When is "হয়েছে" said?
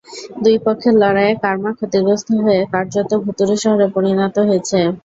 4.47-4.79